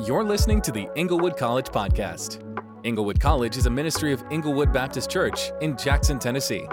[0.00, 2.40] You're listening to the Inglewood College Podcast.
[2.82, 6.66] Inglewood College is a ministry of Inglewood Baptist Church in Jackson, Tennessee.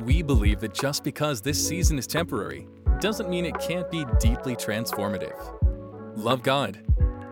[0.00, 2.68] We believe that just because this season is temporary
[3.00, 5.36] doesn't mean it can't be deeply transformative.
[6.16, 6.80] Love God,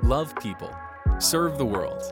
[0.02, 0.74] love people,
[1.20, 2.02] serve the world.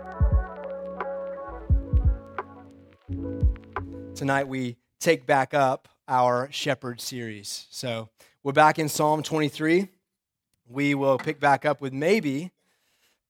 [4.15, 7.67] Tonight we take back up our Shepherd series.
[7.71, 8.11] So
[8.45, 9.89] we're back in Psalm 23.
[10.69, 12.53] We will pick back up with maybe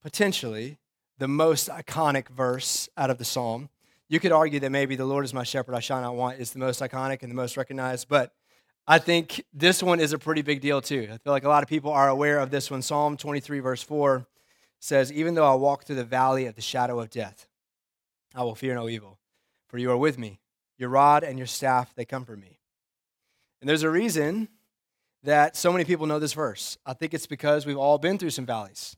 [0.01, 0.77] potentially
[1.17, 3.69] the most iconic verse out of the psalm.
[4.07, 6.51] You could argue that maybe the Lord is my shepherd, I shall not want is
[6.51, 8.33] the most iconic and the most recognized, but
[8.87, 11.07] I think this one is a pretty big deal too.
[11.11, 12.81] I feel like a lot of people are aware of this one.
[12.81, 14.25] Psalm 23, verse 4
[14.79, 17.47] says, Even though I walk through the valley of the shadow of death,
[18.33, 19.19] I will fear no evil,
[19.67, 20.39] for you are with me.
[20.77, 22.59] Your rod and your staff, they comfort me.
[23.61, 24.47] And there's a reason
[25.23, 26.77] that so many people know this verse.
[26.85, 28.95] I think it's because we've all been through some valleys.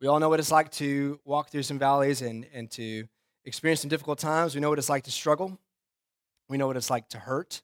[0.00, 3.08] We all know what it's like to walk through some valleys and, and to
[3.44, 4.54] experience some difficult times.
[4.54, 5.58] We know what it's like to struggle.
[6.48, 7.62] We know what it's like to hurt.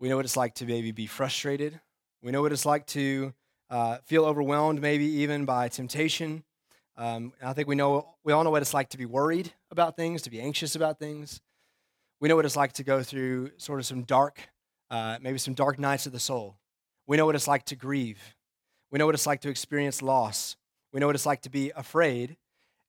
[0.00, 1.80] We know what it's like to maybe be frustrated.
[2.20, 3.32] We know what it's like to
[3.70, 6.42] uh, feel overwhelmed, maybe even by temptation.
[6.96, 9.96] Um, I think we know we all know what it's like to be worried about
[9.96, 11.40] things, to be anxious about things.
[12.20, 14.48] We know what it's like to go through sort of some dark,
[14.90, 16.56] uh, maybe some dark nights of the soul.
[17.06, 18.34] We know what it's like to grieve.
[18.90, 20.56] We know what it's like to experience loss.
[20.92, 22.36] We know what it's like to be afraid.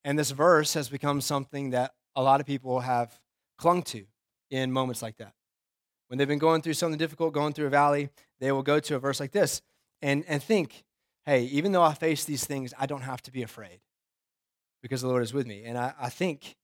[0.03, 3.19] And this verse has become something that a lot of people have
[3.57, 4.05] clung to
[4.49, 5.33] in moments like that.
[6.07, 8.09] When they've been going through something difficult, going through a valley,
[8.39, 9.61] they will go to a verse like this
[10.01, 10.85] and, and think,
[11.25, 13.79] hey, even though I face these things, I don't have to be afraid
[14.81, 15.63] because the Lord is with me.
[15.65, 16.55] And I, I think,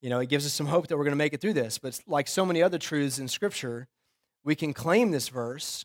[0.00, 1.76] you know, it gives us some hope that we're going to make it through this.
[1.76, 3.88] But like so many other truths in Scripture,
[4.44, 5.84] we can claim this verse,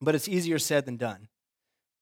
[0.00, 1.28] but it's easier said than done.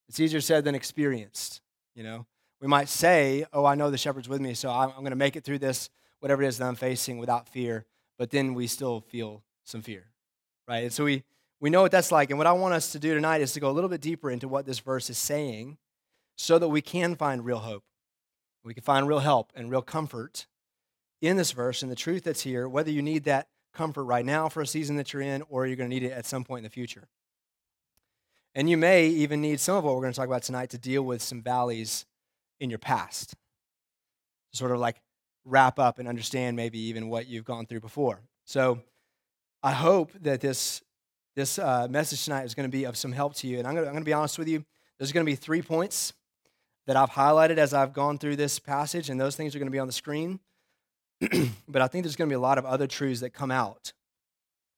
[0.07, 1.61] It's easier said than experienced.
[1.95, 2.25] You know,
[2.61, 5.15] we might say, "Oh, I know the shepherd's with me, so I'm, I'm going to
[5.15, 7.85] make it through this, whatever it is that I'm facing, without fear."
[8.17, 10.05] But then we still feel some fear,
[10.67, 10.83] right?
[10.83, 11.23] And so we
[11.59, 12.29] we know what that's like.
[12.29, 14.29] And what I want us to do tonight is to go a little bit deeper
[14.29, 15.77] into what this verse is saying,
[16.35, 17.83] so that we can find real hope,
[18.63, 20.47] we can find real help and real comfort
[21.21, 22.67] in this verse and the truth that's here.
[22.67, 25.75] Whether you need that comfort right now for a season that you're in, or you're
[25.75, 27.07] going to need it at some point in the future.
[28.55, 30.77] And you may even need some of what we're going to talk about tonight to
[30.77, 32.05] deal with some valleys
[32.59, 33.31] in your past.
[34.51, 35.01] To sort of like
[35.45, 38.21] wrap up and understand maybe even what you've gone through before.
[38.45, 38.79] So
[39.63, 40.81] I hope that this,
[41.35, 43.57] this uh, message tonight is going to be of some help to you.
[43.57, 44.63] And I'm going, to, I'm going to be honest with you.
[44.99, 46.13] There's going to be three points
[46.85, 49.71] that I've highlighted as I've gone through this passage, and those things are going to
[49.71, 50.39] be on the screen.
[51.67, 53.93] but I think there's going to be a lot of other truths that come out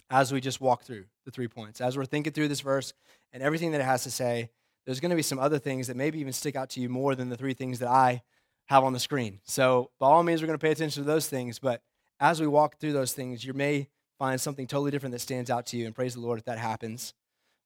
[0.10, 1.82] as we just walk through the three points.
[1.82, 2.94] As we're thinking through this verse
[3.34, 4.50] and everything that it has to say,
[4.86, 7.16] there's going to be some other things that maybe even stick out to you more
[7.16, 8.22] than the three things that I
[8.68, 9.40] have on the screen.
[9.44, 11.60] So, by all means, we're going to pay attention to those things.
[11.60, 11.82] But
[12.20, 13.88] as we walk through those things, you may
[14.20, 15.86] find something totally different that stands out to you.
[15.86, 17.14] And praise the Lord if that happens,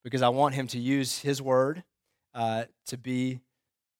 [0.03, 1.83] because I want Him to use His word
[2.33, 3.39] uh, to be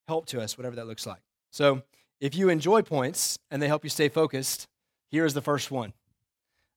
[0.08, 1.22] help to us, whatever that looks like.
[1.52, 1.84] So,
[2.22, 4.68] if you enjoy points and they help you stay focused,
[5.10, 5.94] here is the first one.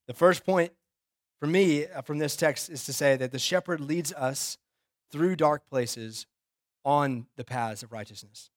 [0.06, 0.72] The first point
[1.42, 4.58] for me uh, from this text is to say that the shepherd leads us
[5.10, 6.24] through dark places
[6.84, 8.48] on the paths of righteousness.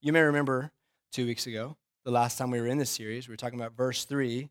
[0.00, 0.70] You may remember
[1.12, 1.76] two weeks ago,
[2.06, 4.48] the last time we were in this series, we were talking about verse 3, and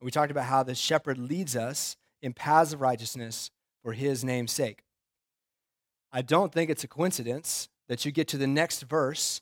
[0.00, 3.50] we talked about how the shepherd leads us in paths of righteousness
[3.82, 4.84] for his name's sake.
[6.12, 9.40] I don't think it's a coincidence that you get to the next verse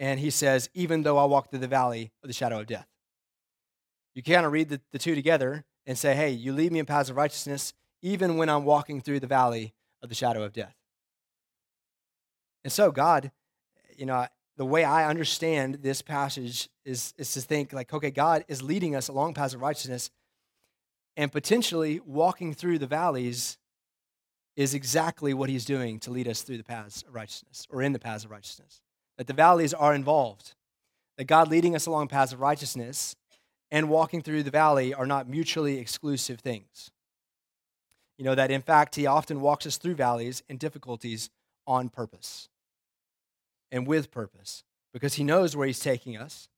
[0.00, 2.88] and he says, Even though I walk through the valley of the shadow of death.
[4.16, 6.86] You kind of read the, the two together and say, hey, you lead me in
[6.86, 10.74] paths of righteousness even when I'm walking through the valley of the shadow of death.
[12.64, 13.30] And so, God,
[13.96, 14.26] you know,
[14.56, 18.94] the way I understand this passage is, is to think like, okay, God is leading
[18.94, 20.10] us along paths of righteousness
[21.16, 23.58] and potentially walking through the valleys
[24.56, 27.92] is exactly what he's doing to lead us through the paths of righteousness or in
[27.92, 28.80] the paths of righteousness.
[29.18, 30.54] That the valleys are involved.
[31.16, 33.16] That God leading us along paths of righteousness
[33.70, 36.90] and walking through the valley are not mutually exclusive things.
[38.18, 41.30] You know, that in fact, He often walks us through valleys and difficulties
[41.66, 42.48] on purpose
[43.70, 46.48] and with purpose because He knows where He's taking us.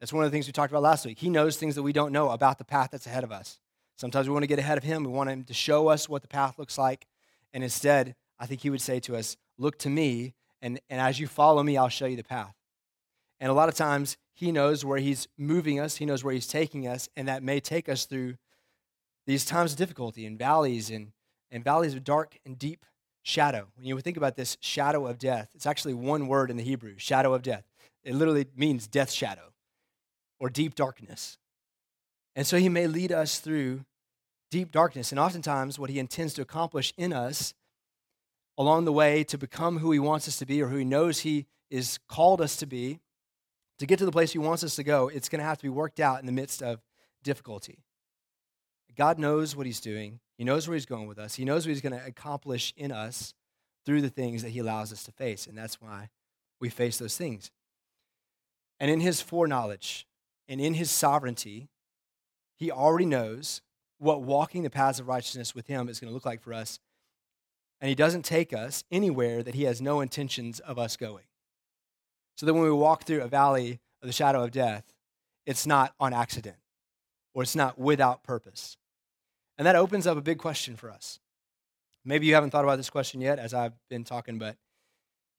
[0.00, 1.18] That's one of the things we talked about last week.
[1.18, 3.58] He knows things that we don't know about the path that's ahead of us.
[3.96, 6.22] Sometimes we want to get ahead of Him, we want Him to show us what
[6.22, 7.06] the path looks like.
[7.52, 11.20] And instead, I think He would say to us, Look to me, and, and as
[11.20, 12.54] you follow me, I'll show you the path.
[13.38, 16.48] And a lot of times, he knows where He's moving us, He knows where He's
[16.48, 18.36] taking us, and that may take us through
[19.26, 21.12] these times of difficulty and valleys and,
[21.50, 22.84] and valleys of dark and deep
[23.22, 23.68] shadow.
[23.76, 26.94] When you think about this shadow of death, it's actually one word in the Hebrew
[26.98, 27.64] shadow of death.
[28.02, 29.54] It literally means death shadow
[30.38, 31.38] or deep darkness.
[32.36, 33.84] And so he may lead us through
[34.50, 35.10] deep darkness.
[35.10, 37.54] And oftentimes, what he intends to accomplish in us
[38.58, 41.20] along the way to become who he wants us to be or who he knows
[41.20, 43.00] he is called us to be,
[43.78, 45.62] to get to the place he wants us to go, it's going to have to
[45.62, 46.80] be worked out in the midst of
[47.22, 47.84] difficulty.
[48.96, 50.20] God knows what he's doing.
[50.38, 51.34] He knows where he's going with us.
[51.34, 53.34] He knows what he's going to accomplish in us
[53.84, 55.46] through the things that he allows us to face.
[55.46, 56.10] And that's why
[56.60, 57.50] we face those things.
[58.80, 60.06] And in his foreknowledge
[60.48, 61.68] and in his sovereignty,
[62.56, 63.62] he already knows
[63.98, 66.78] what walking the paths of righteousness with him is going to look like for us.
[67.80, 71.24] And he doesn't take us anywhere that he has no intentions of us going.
[72.36, 74.92] So that when we walk through a valley of the shadow of death,
[75.46, 76.56] it's not on accident
[77.34, 78.76] or it's not without purpose.
[79.58, 81.20] And that opens up a big question for us.
[82.04, 84.56] Maybe you haven't thought about this question yet as I've been talking, but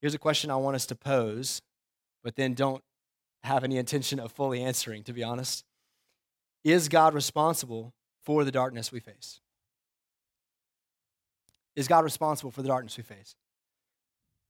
[0.00, 1.62] here's a question I want us to pose,
[2.24, 2.82] but then don't
[3.44, 5.64] have any intention of fully answering, to be honest.
[6.64, 7.94] Is God responsible
[8.24, 9.40] for the darkness we face?
[11.76, 13.36] Is God responsible for the darkness we face?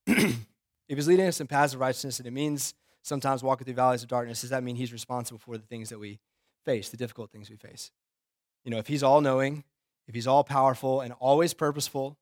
[0.88, 4.02] if He's leading us in paths of righteousness, and it means sometimes walking through valleys
[4.02, 6.18] of darkness, does that mean He's responsible for the things that we
[6.64, 7.90] face, the difficult things we face?
[8.64, 9.64] You know, if He's all knowing,
[10.06, 12.16] if He's all powerful and always purposeful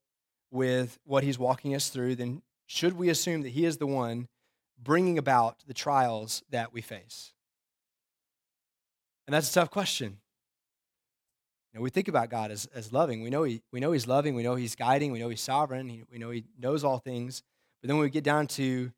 [0.50, 4.28] with what He's walking us through, then should we assume that He is the one
[4.82, 7.32] bringing about the trials that we face?
[9.26, 10.19] And that's a tough question.
[11.72, 13.22] You know, we think about God as, as loving.
[13.22, 14.34] We know, he, we know He's loving.
[14.34, 15.12] We know He's guiding.
[15.12, 15.88] We know He's sovereign.
[15.88, 17.43] He, we know He knows all things.
[17.84, 18.90] But then when we get down to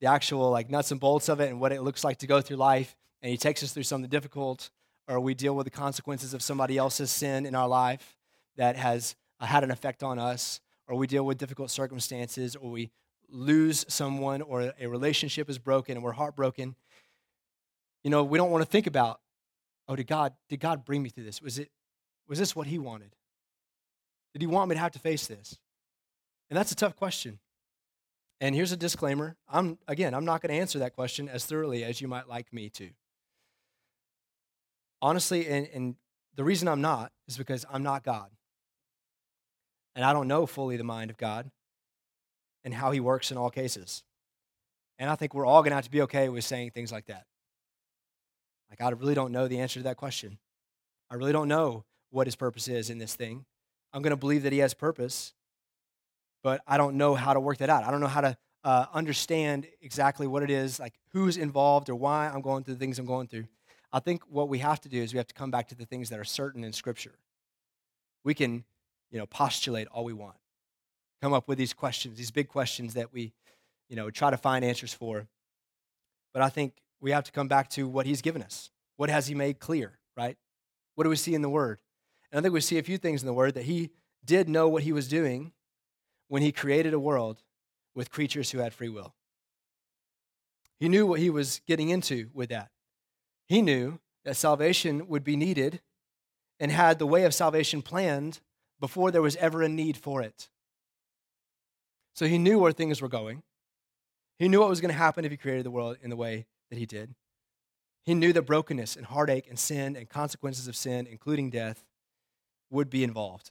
[0.00, 2.40] the actual like nuts and bolts of it and what it looks like to go
[2.40, 4.68] through life, and He takes us through something difficult,
[5.06, 8.16] or we deal with the consequences of somebody else's sin in our life
[8.56, 12.68] that has uh, had an effect on us, or we deal with difficult circumstances, or
[12.68, 12.90] we
[13.30, 16.74] lose someone, or a relationship is broken and we're heartbroken.
[18.02, 19.20] You know, we don't want to think about
[19.86, 21.40] oh, did God, did God bring me through this?
[21.40, 21.70] Was, it,
[22.26, 23.14] was this what He wanted?
[24.32, 25.60] Did He want me to have to face this?
[26.50, 27.38] And that's a tough question.
[28.42, 29.36] And here's a disclaimer.
[29.48, 32.52] I'm again, I'm not going to answer that question as thoroughly as you might like
[32.52, 32.90] me to.
[35.00, 35.94] Honestly, and, and
[36.34, 38.30] the reason I'm not is because I'm not God.
[39.94, 41.52] And I don't know fully the mind of God
[42.64, 44.02] and how he works in all cases.
[44.98, 47.06] And I think we're all going to have to be okay with saying things like
[47.06, 47.26] that.
[48.70, 50.38] Like, I really don't know the answer to that question.
[51.10, 53.44] I really don't know what his purpose is in this thing.
[53.92, 55.32] I'm going to believe that he has purpose,
[56.42, 57.84] but I don't know how to work that out.
[57.84, 61.94] I don't know how to uh, understand exactly what it is, like who's involved or
[61.94, 63.46] why I'm going through the things I'm going through.
[63.92, 65.84] I think what we have to do is we have to come back to the
[65.84, 67.12] things that are certain in Scripture.
[68.24, 68.64] We can,
[69.10, 70.36] you know, postulate all we want,
[71.20, 73.32] come up with these questions, these big questions that we,
[73.88, 75.26] you know, try to find answers for.
[76.32, 78.70] But I think we have to come back to what he's given us.
[78.96, 80.38] What has he made clear, right?
[80.94, 81.80] What do we see in the word?
[82.30, 83.90] And I think we see a few things in the word that he
[84.24, 85.52] did know what he was doing
[86.32, 87.42] when he created a world
[87.94, 89.12] with creatures who had free will.
[90.80, 92.70] He knew what he was getting into with that.
[93.48, 95.82] He knew that salvation would be needed
[96.58, 98.40] and had the way of salvation planned
[98.80, 100.48] before there was ever a need for it.
[102.14, 103.42] So he knew where things were going.
[104.38, 106.46] He knew what was going to happen if he created the world in the way
[106.70, 107.14] that he did.
[108.06, 111.84] He knew that brokenness and heartache and sin and consequences of sin, including death,
[112.70, 113.50] would be involved.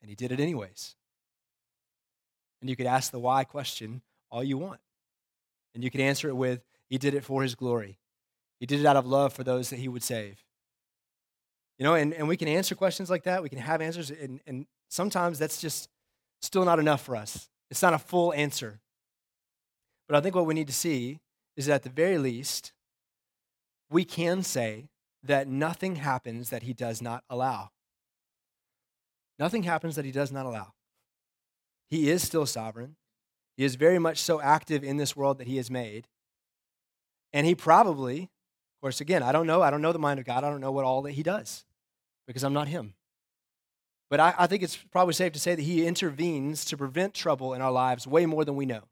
[0.00, 0.94] And he did it anyways.
[2.64, 4.80] And you could ask the why question all you want.
[5.74, 7.98] And you could answer it with, He did it for His glory.
[8.58, 10.42] He did it out of love for those that He would save.
[11.78, 13.42] You know, and, and we can answer questions like that.
[13.42, 14.10] We can have answers.
[14.10, 15.90] And, and sometimes that's just
[16.40, 17.50] still not enough for us.
[17.70, 18.80] It's not a full answer.
[20.08, 21.20] But I think what we need to see
[21.58, 22.72] is that at the very least,
[23.90, 24.88] we can say
[25.22, 27.72] that nothing happens that he does not allow.
[29.38, 30.72] Nothing happens that he does not allow.
[31.94, 32.96] He is still sovereign.
[33.56, 36.08] He is very much so active in this world that he has made.
[37.32, 39.62] And he probably, of course, again, I don't know.
[39.62, 40.42] I don't know the mind of God.
[40.42, 41.64] I don't know what all that he does
[42.26, 42.94] because I'm not him.
[44.10, 47.54] But I, I think it's probably safe to say that he intervenes to prevent trouble
[47.54, 48.82] in our lives way more than we know.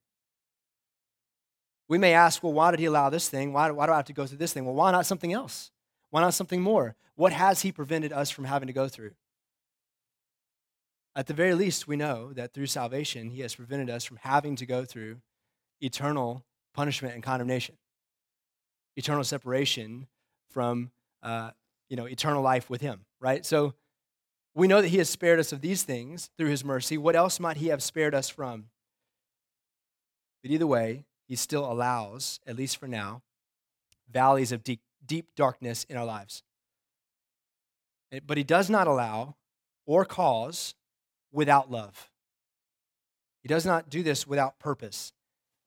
[1.88, 3.52] We may ask, well, why did he allow this thing?
[3.52, 4.64] Why, why do I have to go through this thing?
[4.64, 5.72] Well, why not something else?
[6.10, 6.94] Why not something more?
[7.16, 9.14] What has he prevented us from having to go through?
[11.14, 14.56] At the very least, we know that through salvation, he has prevented us from having
[14.56, 15.20] to go through
[15.80, 17.76] eternal punishment and condemnation,
[18.96, 20.06] eternal separation
[20.50, 20.90] from
[21.22, 21.50] uh,
[21.90, 23.44] you know, eternal life with him, right?
[23.44, 23.74] So
[24.54, 26.98] We know that he has spared us of these things through his mercy.
[26.98, 28.66] What else might he have spared us from?
[30.42, 33.22] But either way, he still allows, at least for now,
[34.10, 36.42] valleys of deep, deep darkness in our lives.
[38.26, 39.36] But he does not allow
[39.86, 40.74] or cause
[41.32, 42.10] without love.
[43.40, 45.12] He does not do this without purpose.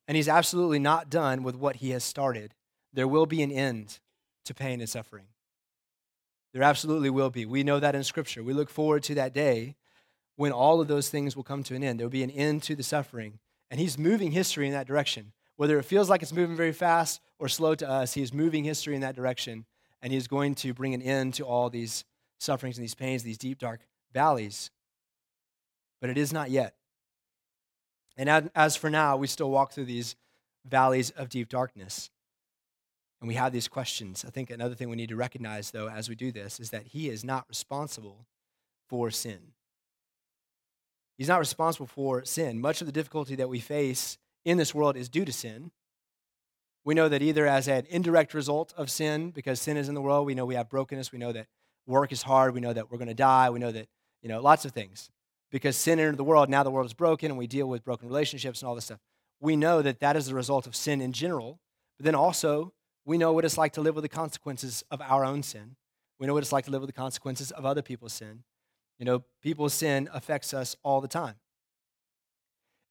[0.07, 2.53] And he's absolutely not done with what he has started.
[2.93, 3.99] There will be an end
[4.45, 5.25] to pain and suffering.
[6.53, 7.45] There absolutely will be.
[7.45, 8.43] We know that in Scripture.
[8.43, 9.75] We look forward to that day
[10.37, 11.99] when all of those things will come to an end.
[11.99, 13.39] There will be an end to the suffering.
[13.69, 15.33] And he's moving history in that direction.
[15.57, 18.63] Whether it feels like it's moving very fast or slow to us, he is moving
[18.63, 19.65] history in that direction.
[20.01, 22.05] And he's going to bring an end to all these
[22.39, 23.81] sufferings and these pains, these deep, dark
[24.13, 24.69] valleys.
[26.05, 26.75] But it is not yet.
[28.15, 30.15] And as for now, we still walk through these
[30.63, 32.11] valleys of deep darkness.
[33.19, 34.23] And we have these questions.
[34.23, 36.85] I think another thing we need to recognize, though, as we do this, is that
[36.85, 38.27] He is not responsible
[38.87, 39.53] for sin.
[41.17, 42.61] He's not responsible for sin.
[42.61, 45.71] Much of the difficulty that we face in this world is due to sin.
[46.83, 50.03] We know that either as an indirect result of sin, because sin is in the
[50.03, 51.47] world, we know we have brokenness, we know that
[51.87, 53.87] work is hard, we know that we're going to die, we know that,
[54.21, 55.09] you know, lots of things.
[55.55, 58.09] Because sin entered the world, now the world is broken, and we deal with broken
[58.09, 58.99] relationships and all this stuff.
[59.39, 61.61] We know that that is the result of sin in general,
[61.97, 62.73] but then also
[63.05, 65.77] we know what it's like to live with the consequences of our own sin.
[66.19, 68.43] We know what it's like to live with the consequences of other people's sin.
[68.99, 71.35] You know, people's sin affects us all the time.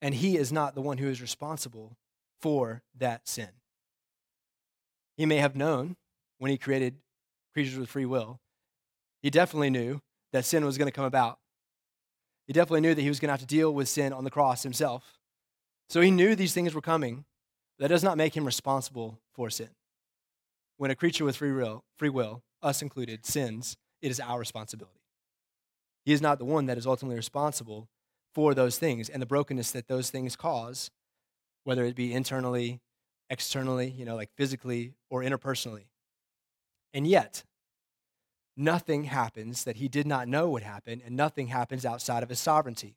[0.00, 1.99] And He is not the one who is responsible
[2.40, 3.50] for that sin.
[5.18, 5.97] He may have known
[6.38, 6.97] when He created
[7.52, 8.40] creatures with free will,
[9.23, 10.00] He definitely knew
[10.33, 11.40] that sin was going to come about.
[12.47, 14.31] He definitely knew that He was going to have to deal with sin on the
[14.31, 15.19] cross Himself.
[15.89, 17.25] So He knew these things were coming.
[17.79, 19.71] That does not make Him responsible for sin
[20.77, 25.01] when a creature with free will, free will, us included, sins, it is our responsibility.
[26.05, 27.89] He is not the one that is ultimately responsible
[28.35, 30.91] for those things and the brokenness that those things cause,
[31.63, 32.81] whether it be internally,
[33.31, 35.85] externally, you know, like physically or interpersonally.
[36.93, 37.45] And yet,
[38.56, 42.40] nothing happens that he did not know would happen, and nothing happens outside of his
[42.40, 42.96] sovereignty.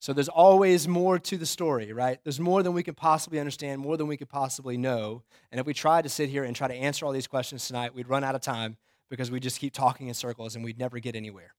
[0.00, 2.20] So there's always more to the story, right?
[2.22, 5.24] There's more than we can possibly understand, more than we could possibly know.
[5.50, 7.94] And if we tried to sit here and try to answer all these questions tonight,
[7.94, 8.76] we'd run out of time
[9.10, 11.54] because we just keep talking in circles and we'd never get anywhere.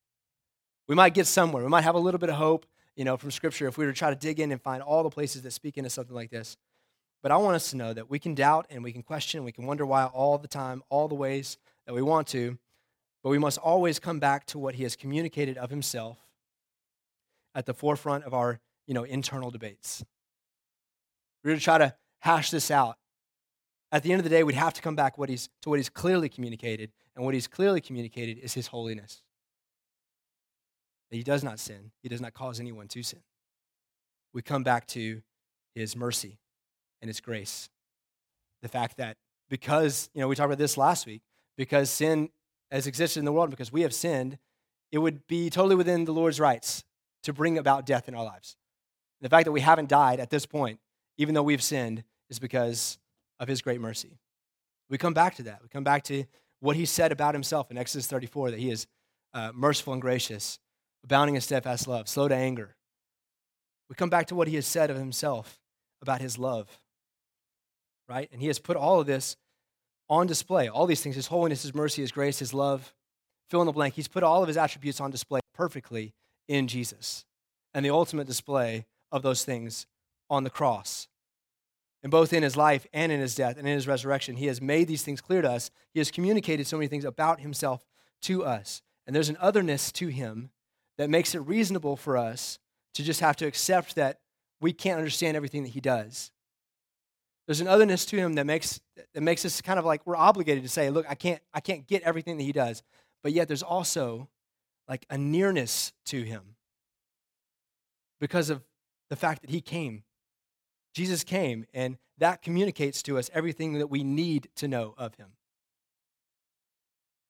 [0.88, 1.64] We might get somewhere.
[1.64, 3.92] We might have a little bit of hope, you know, from Scripture if we were
[3.92, 6.32] to try to dig in and find all the places that speak into something like
[6.32, 6.56] this.
[7.22, 9.46] But I want us to know that we can doubt and we can question and
[9.46, 12.58] we can wonder why all the time, all the ways that we want to.
[13.24, 16.18] But we must always come back to what He has communicated of Himself
[17.54, 20.04] at the forefront of our you know, internal debates.
[21.44, 22.98] We're going to try to hash this out.
[23.92, 25.78] At the end of the day, we'd have to come back what he's, to what
[25.78, 29.22] he's clearly communicated, and what he's clearly communicated is his holiness.
[31.10, 33.20] That he does not sin, he does not cause anyone to sin.
[34.34, 35.22] We come back to
[35.76, 36.40] his mercy
[37.02, 37.70] and his grace.
[38.62, 39.18] The fact that
[39.50, 41.22] because, you know, we talked about this last week,
[41.58, 42.30] because sin
[42.72, 44.38] has existed in the world, because we have sinned,
[44.92, 46.84] it would be totally within the Lord's rights
[47.24, 48.56] to bring about death in our lives.
[49.22, 50.80] The fact that we haven't died at this point,
[51.18, 52.98] even though we've sinned, is because
[53.40, 54.20] of his great mercy.
[54.90, 55.62] We come back to that.
[55.62, 56.26] We come back to
[56.60, 58.88] what he said about himself in Exodus 34 that he is
[59.34, 60.60] uh, merciful and gracious,
[61.04, 62.76] abounding in steadfast love, slow to anger.
[63.90, 65.60] We come back to what he has said of himself
[66.02, 66.68] about his love,
[68.08, 68.30] right?
[68.32, 69.36] And he has put all of this
[70.10, 70.68] on display.
[70.68, 72.94] All these things his holiness, his mercy, his grace, his love
[73.50, 73.96] fill in the blank.
[73.96, 76.14] He's put all of his attributes on display perfectly
[76.48, 77.26] in Jesus
[77.74, 79.86] and the ultimate display of those things
[80.30, 81.08] on the cross.
[82.02, 84.62] And both in his life and in his death and in his resurrection, he has
[84.62, 85.70] made these things clear to us.
[85.94, 87.86] He has communicated so many things about himself
[88.22, 88.82] to us.
[89.06, 90.52] And there's an otherness to him
[90.98, 92.58] that makes it reasonable for us
[92.94, 94.20] to just have to accept that
[94.62, 96.32] we can't understand everything that he does.
[97.50, 98.80] There's an otherness to him that makes,
[99.16, 101.88] that makes us kind of like we're obligated to say, look, I can't, I can't
[101.88, 102.84] get everything that he does.
[103.24, 104.30] But yet there's also
[104.88, 106.58] like a nearness to him
[108.20, 108.62] because of
[109.10, 110.04] the fact that he came.
[110.94, 115.30] Jesus came, and that communicates to us everything that we need to know of him.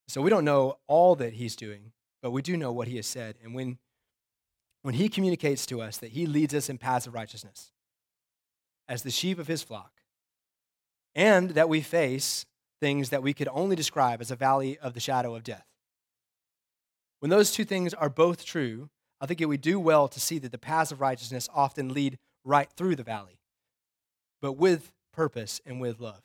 [0.10, 3.08] So we don't know all that he's doing, but we do know what he has
[3.08, 3.38] said.
[3.42, 3.78] And when,
[4.82, 7.72] when he communicates to us that he leads us in paths of righteousness
[8.90, 9.94] as the sheep of his flock,
[11.20, 12.46] and that we face
[12.80, 15.66] things that we could only describe as a valley of the shadow of death.
[17.20, 20.54] When those two things are both true, I think we do well to see that
[20.54, 23.42] the paths of righteousness often lead right through the valley,
[24.42, 26.22] but with purpose and with love.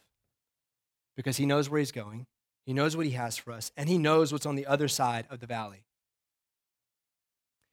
[1.16, 2.26] Because he knows where he's going,
[2.64, 5.26] he knows what he has for us, and he knows what's on the other side
[5.28, 5.86] of the valley.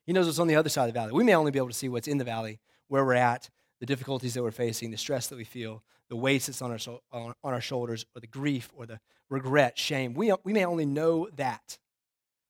[0.07, 1.13] He knows what's on the other side of the valley.
[1.13, 3.85] We may only be able to see what's in the valley, where we're at, the
[3.85, 7.33] difficulties that we're facing, the stress that we feel, the weight that's on our, on,
[7.41, 8.99] our shoulders, or the grief, or the
[9.29, 10.13] regret, shame.
[10.13, 11.77] We, we may only know that,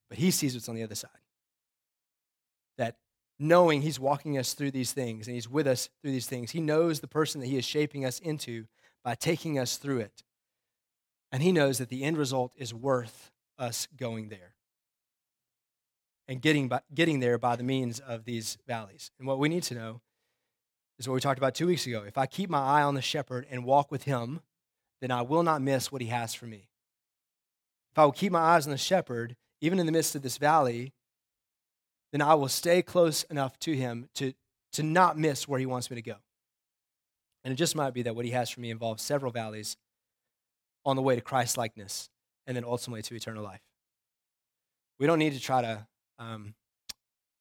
[0.10, 1.12] but He sees what's on the other side.
[2.80, 2.96] That
[3.38, 6.60] knowing He's walking us through these things and He's with us through these things, He
[6.60, 8.66] knows the person that He is shaping us into
[9.04, 10.24] by taking us through it.
[11.32, 14.56] And He knows that the end result is worth us going there
[16.28, 19.12] and getting, by, getting there by the means of these valleys.
[19.20, 20.02] And what we need to know
[21.02, 22.04] is what we talked about two weeks ago.
[22.06, 24.42] If I keep my eye on the shepherd and walk with him,
[25.02, 26.70] then I will not miss what he has for me.
[27.92, 30.38] If I will keep my eyes on the shepherd, even in the midst of this
[30.38, 30.94] valley,
[32.12, 34.34] then I will stay close enough to him to,
[34.74, 36.18] to not miss where he wants me to go.
[37.44, 39.78] And it just might be that what he has for me involves several valleys
[40.86, 42.12] on the way to Christ likeness
[42.46, 43.62] and then ultimately to eternal life.
[45.00, 45.88] We don't need to try to
[46.20, 46.54] um,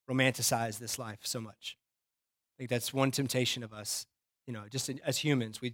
[0.09, 1.77] romanticize this life so much.
[2.61, 4.05] Think that's one temptation of us,
[4.45, 5.61] you know, just as humans.
[5.61, 5.73] We,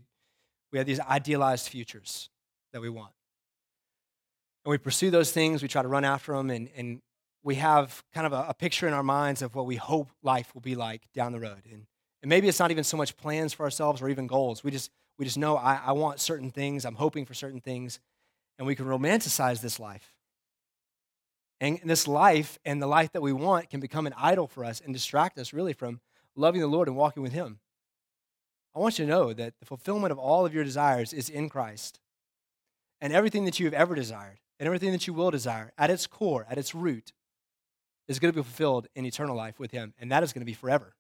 [0.72, 2.30] we have these idealized futures
[2.72, 3.12] that we want.
[4.64, 7.02] And we pursue those things, we try to run after them, and, and
[7.44, 10.54] we have kind of a, a picture in our minds of what we hope life
[10.54, 11.64] will be like down the road.
[11.70, 11.88] And,
[12.24, 14.64] and maybe it's not even so much plans for ourselves or even goals.
[14.64, 14.90] We just,
[15.20, 18.00] we just know I, I want certain things, I'm hoping for certain things,
[18.58, 20.14] and we can romanticize this life.
[21.60, 24.80] And this life and the life that we want can become an idol for us
[24.80, 26.00] and distract us really from
[26.38, 27.60] loving the Lord and walking with Him.
[28.76, 31.50] I want you to know that the fulfillment of all of your desires is in
[31.50, 32.00] Christ.
[33.02, 36.08] And everything that you have ever desired and everything that you will desire, at its
[36.08, 37.14] core, at its root,
[38.08, 39.94] is going to be fulfilled in eternal life with Him.
[40.00, 40.96] And that is going to be forever.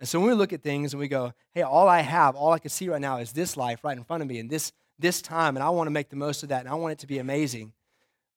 [0.00, 2.52] And so when we look at things and we go, hey, all I have, all
[2.52, 4.72] I can see right now is this life right in front of me and this,
[4.98, 6.98] this time, and I want to make the most of that and I want it
[7.00, 7.72] to be amazing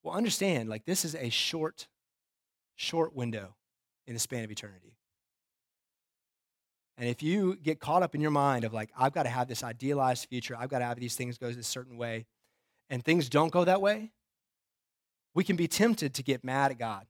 [0.06, 1.88] well, understand, like, this is a short,
[2.76, 3.56] short window
[4.06, 4.95] in the span of eternity.
[6.98, 9.48] And if you get caught up in your mind of, like, I've got to have
[9.48, 12.26] this idealized future, I've got to have these things go this certain way,
[12.88, 14.12] and things don't go that way,
[15.34, 17.06] we can be tempted to get mad at God.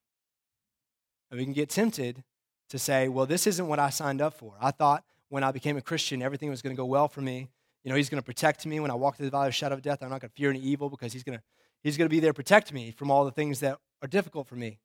[1.31, 2.25] And we can get tempted
[2.71, 4.55] to say, well, this isn't what I signed up for.
[4.61, 7.49] I thought when I became a Christian, everything was going to go well for me.
[7.85, 9.77] You know, he's going to protect me when I walk through the valley of shadow
[9.77, 10.03] of death.
[10.03, 11.45] I'm not going to fear any evil because he's going to
[11.87, 14.49] He's going to be there to protect me from all the things that are difficult
[14.49, 14.81] for me.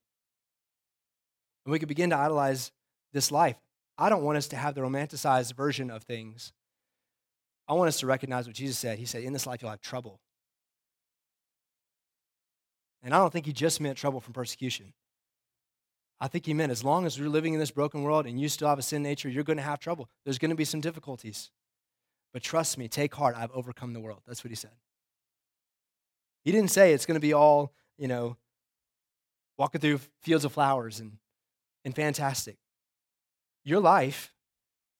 [1.65, 2.71] And we can begin to idolize
[3.11, 3.55] this life.
[3.97, 6.53] I don't want us to have the romanticized version of things.
[7.67, 8.99] I want us to recognize what Jesus said.
[8.99, 10.19] He said, In this life, you'll have trouble.
[13.03, 14.93] And I don't think he just meant trouble from persecution.
[16.19, 18.47] I think he meant as long as you're living in this broken world and you
[18.47, 20.07] still have a sin nature, you're going to have trouble.
[20.23, 21.49] There's going to be some difficulties.
[22.31, 24.21] But trust me, take heart, I've overcome the world.
[24.27, 24.71] That's what he said.
[26.43, 28.37] He didn't say it's going to be all, you know,
[29.57, 31.17] walking through fields of flowers and,
[31.83, 32.57] and fantastic.
[33.63, 34.33] Your life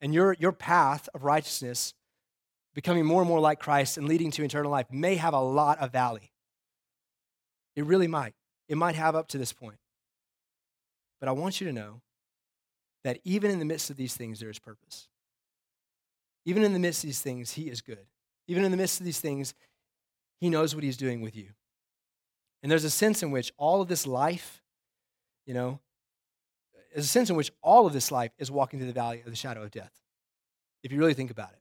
[0.01, 1.93] and your, your path of righteousness,
[2.73, 5.79] becoming more and more like Christ and leading to eternal life, may have a lot
[5.79, 6.31] of valley.
[7.75, 8.33] It really might.
[8.67, 9.77] It might have up to this point.
[11.19, 12.01] But I want you to know
[13.03, 15.07] that even in the midst of these things, there is purpose.
[16.45, 18.05] Even in the midst of these things, He is good.
[18.47, 19.53] Even in the midst of these things,
[20.39, 21.49] he knows what He's doing with you.
[22.61, 24.61] And there's a sense in which all of this life,
[25.45, 25.79] you know,
[26.93, 29.29] there's a sense in which all of this life is walking through the valley of
[29.29, 29.91] the shadow of death,
[30.83, 31.59] if you really think about it.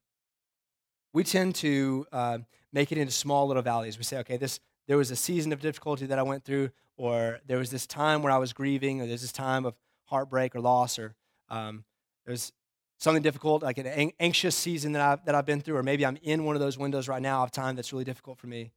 [1.13, 2.39] We tend to uh,
[2.73, 3.99] make it into small little valleys.
[3.99, 7.41] We say, okay, this, there was a season of difficulty that I went through, or
[7.47, 10.61] there was this time where I was grieving, or there's this time of heartbreak or
[10.61, 11.15] loss, or
[11.49, 11.85] um,
[12.27, 12.53] there's
[12.99, 16.19] something difficult, like an anxious season that I've, that I've been through, or maybe I'm
[16.23, 18.73] in one of those windows right now of time that's really difficult for me.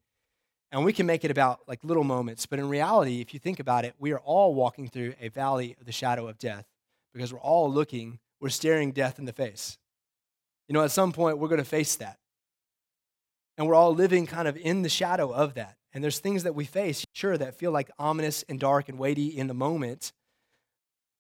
[0.74, 2.48] And we can make it about like little moments.
[2.48, 5.78] But in reality, if you think about it, we are all walking through a valley
[5.80, 6.66] of the shadow of death
[7.14, 9.78] because we're all looking, we're staring death in the face.
[10.68, 12.18] You know, at some point, we're going to face that.
[13.56, 15.78] And we're all living kind of in the shadow of that.
[15.94, 19.28] And there's things that we face, sure, that feel like ominous and dark and weighty
[19.28, 20.12] in the moment.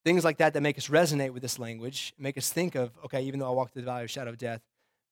[0.03, 3.21] Things like that that make us resonate with this language, make us think of, okay,
[3.21, 4.61] even though I walk through the valley of shadow of death,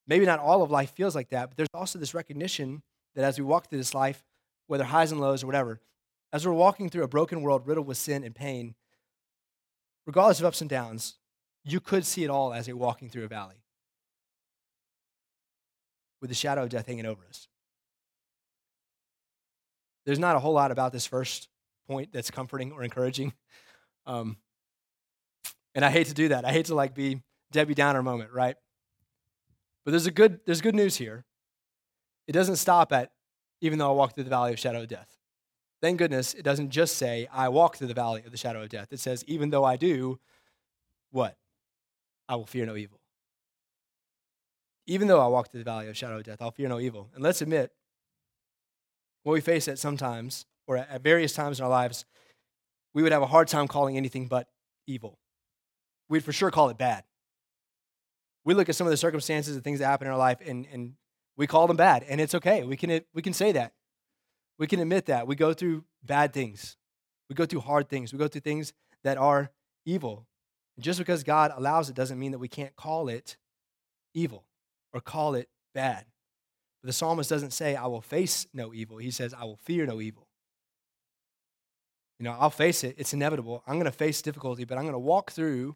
[0.08, 2.82] maybe not all of life feels like that, but there's also this recognition
[3.14, 4.24] that as we walk through this life,
[4.72, 5.82] whether highs and lows or whatever,
[6.32, 8.74] as we're walking through a broken world riddled with sin and pain,
[10.06, 11.16] regardless of ups and downs,
[11.66, 13.58] you could see it all as you're walking through a valley
[16.22, 17.50] with the shadow of death hanging over us.
[20.06, 21.50] There's not a whole lot about this first
[21.86, 23.34] point that's comforting or encouraging.
[24.06, 24.38] Um,
[25.76, 26.46] and I hate to do that.
[26.46, 28.56] I hate to like be Debbie Downer moment, right?
[29.84, 31.26] But there's a good there's good news here.
[32.26, 33.12] It doesn't stop at
[33.62, 35.18] even though I walk through the valley of shadow of death.
[35.82, 38.70] Thank goodness it doesn't just say I walk through the valley of the shadow of
[38.70, 38.92] death.
[38.92, 40.20] It says even though I do,
[41.12, 41.38] what?
[42.28, 43.00] I will fear no evil.
[44.88, 47.10] Even though I walk through the valley of shadow of death, I'll fear no evil.
[47.14, 47.72] And let's admit,
[49.24, 52.06] what we face at sometimes, or at various times in our lives,
[52.94, 54.48] we would have a hard time calling anything but
[54.88, 55.20] evil.
[56.10, 57.04] We'd for sure call it bad.
[58.44, 60.66] We look at some of the circumstances and things that happen in our life, and,
[60.74, 60.94] and
[61.42, 62.64] we call them bad, and it's okay.
[62.64, 63.74] We can, we can say that.
[64.60, 65.26] We can admit that.
[65.26, 66.78] We go through bad things.
[67.30, 68.14] We go through hard things.
[68.14, 68.74] We go through things
[69.04, 69.50] that are
[69.84, 70.28] evil.
[70.76, 73.38] And just because God allows it doesn't mean that we can't call it
[74.14, 74.46] evil
[74.94, 76.06] or call it bad.
[76.84, 79.00] But the psalmist doesn't say, I will face no evil.
[79.00, 80.28] He says, I will fear no evil.
[82.20, 82.94] You know, I'll face it.
[83.00, 83.64] It's inevitable.
[83.66, 85.76] I'm going to face difficulty, but I'm going to walk through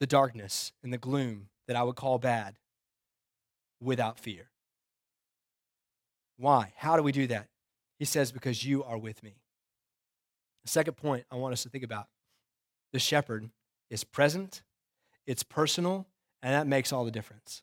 [0.00, 2.56] the darkness and the gloom that I would call bad
[3.82, 4.50] without fear.
[6.36, 6.72] Why?
[6.76, 7.48] How do we do that?
[7.98, 9.36] He says, Because you are with me.
[10.64, 12.06] The second point I want us to think about
[12.92, 13.50] the shepherd
[13.90, 14.62] is present,
[15.26, 16.06] it's personal,
[16.42, 17.62] and that makes all the difference.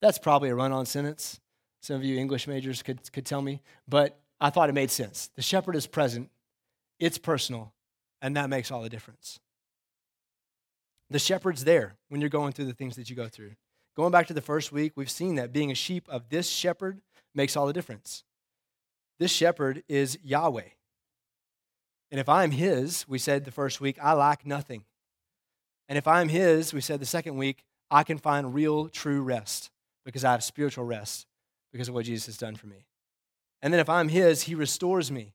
[0.00, 1.40] That's probably a run on sentence.
[1.80, 5.30] Some of you English majors could, could tell me, but I thought it made sense.
[5.36, 6.30] The shepherd is present,
[6.98, 7.72] it's personal,
[8.20, 9.40] and that makes all the difference.
[11.10, 13.52] The shepherd's there when you're going through the things that you go through.
[13.96, 17.00] Going back to the first week, we've seen that being a sheep of this shepherd
[17.34, 18.24] makes all the difference.
[19.18, 20.68] This shepherd is Yahweh.
[22.10, 24.84] And if I'm his, we said the first week, I lack nothing.
[25.88, 29.70] And if I'm his, we said the second week, I can find real, true rest
[30.04, 31.26] because I have spiritual rest
[31.72, 32.86] because of what Jesus has done for me.
[33.62, 35.32] And then if I'm his, he restores me,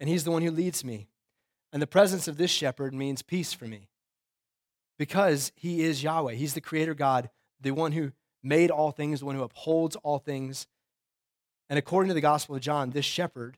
[0.00, 1.06] and he's the one who leads me.
[1.72, 3.88] And the presence of this shepherd means peace for me
[4.98, 6.34] because he is Yahweh.
[6.34, 7.30] He's the creator God,
[7.62, 10.66] the one who made all things, the one who upholds all things.
[11.68, 13.56] And according to the Gospel of John, this shepherd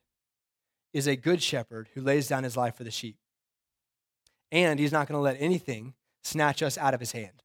[0.93, 3.17] is a good shepherd who lays down his life for the sheep.
[4.53, 7.43] And he's not going to let anything snatch us out of his hand.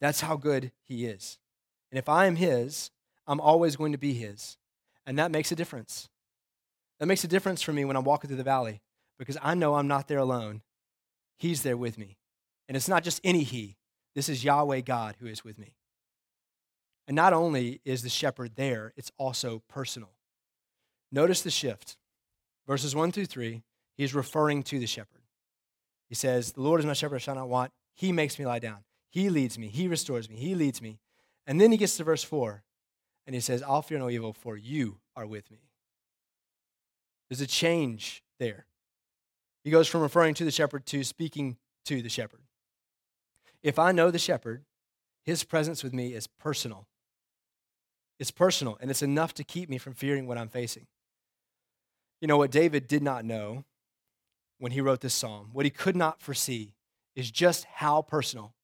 [0.00, 1.38] That's how good he is.
[1.90, 2.90] And if I am his,
[3.26, 4.56] I'm always going to be his.
[5.06, 6.08] And that makes a difference.
[6.98, 8.80] That makes a difference for me when I'm walking through the valley
[9.18, 10.62] because I know I'm not there alone.
[11.36, 12.16] He's there with me.
[12.68, 13.76] And it's not just any he,
[14.14, 15.74] this is Yahweh God who is with me.
[17.06, 20.10] And not only is the shepherd there, it's also personal.
[21.12, 21.96] Notice the shift.
[22.66, 23.62] Verses 1 through 3,
[23.96, 25.20] he's referring to the shepherd.
[26.08, 27.72] He says, The Lord is my shepherd, I shall not want.
[27.94, 28.84] He makes me lie down.
[29.10, 29.68] He leads me.
[29.68, 30.36] He restores me.
[30.36, 30.98] He leads me.
[31.46, 32.62] And then he gets to verse 4,
[33.26, 35.68] and he says, I'll fear no evil, for you are with me.
[37.28, 38.66] There's a change there.
[39.62, 42.40] He goes from referring to the shepherd to speaking to the shepherd.
[43.64, 44.62] If I know the shepherd,
[45.24, 46.86] his presence with me is personal.
[48.20, 50.86] It's personal, and it's enough to keep me from fearing what I'm facing.
[52.20, 53.64] You know what David did not know
[54.58, 56.74] when he wrote this psalm, what he could not foresee,
[57.16, 58.54] is just how personal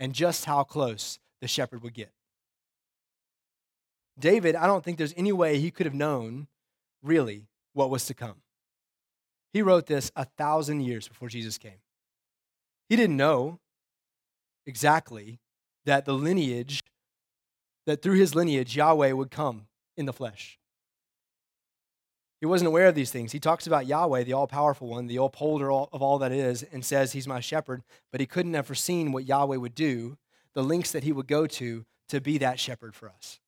[0.00, 2.12] and just how close the shepherd would get.
[4.18, 6.46] David, I don't think there's any way he could have known
[7.02, 8.36] really what was to come.
[9.52, 11.80] He wrote this a thousand years before Jesus came.
[12.88, 13.60] He didn't know
[14.66, 15.38] exactly
[15.84, 16.82] that the lineage,
[17.86, 20.58] that through his lineage, Yahweh would come in the flesh.
[22.40, 23.32] He wasn't aware of these things.
[23.32, 26.84] He talks about Yahweh, the all powerful one, the upholder of all that is, and
[26.84, 30.18] says he's my shepherd, but he couldn't have foreseen what Yahweh would do,
[30.52, 33.40] the links that he would go to to be that shepherd for us.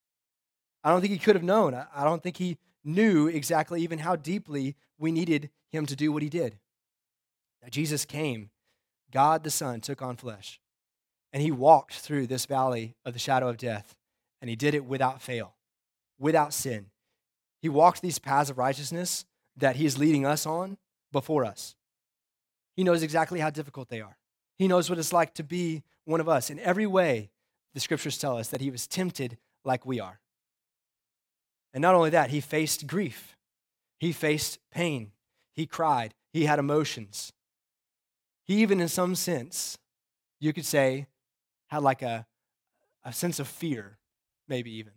[0.82, 1.74] I don't think he could have known.
[1.74, 6.22] I don't think he knew exactly even how deeply we needed him to do what
[6.22, 6.58] he did.
[7.62, 8.50] That Jesus came,
[9.10, 10.60] God the Son took on flesh,
[11.32, 13.96] and he walked through this valley of the shadow of death,
[14.40, 15.54] and he did it without fail,
[16.18, 16.86] without sin.
[17.60, 19.24] He walked these paths of righteousness
[19.56, 20.78] that he is leading us on
[21.12, 21.74] before us.
[22.76, 24.16] He knows exactly how difficult they are.
[24.58, 26.50] He knows what it's like to be one of us.
[26.50, 27.30] In every way,
[27.74, 30.20] the scriptures tell us that he was tempted like we are.
[31.74, 33.36] And not only that, he faced grief,
[33.98, 35.12] he faced pain,
[35.54, 37.32] he cried, he had emotions.
[38.44, 39.78] He even, in some sense,
[40.40, 41.06] you could say,
[41.68, 42.26] had like a,
[43.04, 43.98] a sense of fear,
[44.48, 44.92] maybe even.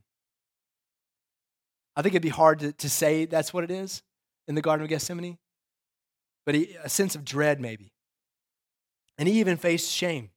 [1.95, 4.01] I think it'd be hard to, to say that's what it is
[4.47, 5.37] in the Garden of Gethsemane,
[6.45, 7.93] but he, a sense of dread, maybe.
[9.17, 10.31] And he even faced shame,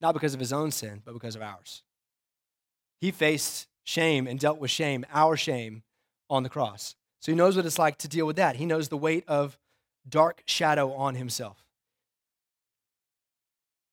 [0.00, 1.82] not because of his own sin, but because of ours.
[3.00, 5.82] He faced shame and dealt with shame, our shame,
[6.30, 6.94] on the cross.
[7.20, 8.56] So he knows what it's like to deal with that.
[8.56, 9.58] He knows the weight of
[10.08, 11.61] dark shadow on himself.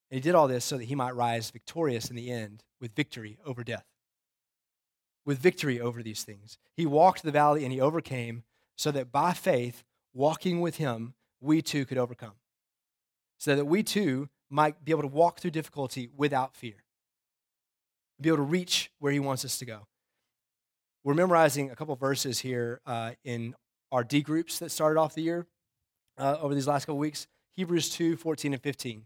[0.09, 2.95] And he did all this so that he might rise victorious in the end with
[2.95, 3.85] victory over death
[5.29, 6.57] with victory over these things.
[6.75, 8.41] He walked the valley and he overcame
[8.75, 12.33] so that by faith, walking with him, we too could overcome.
[13.37, 16.83] So that we too might be able to walk through difficulty without fear,
[18.19, 19.85] be able to reach where He wants us to go.
[21.03, 23.53] We're memorizing a couple verses here uh, in
[23.91, 25.45] our D groups that started off the year
[26.17, 29.05] uh, over these last couple weeks Hebrews 2 14 and 15.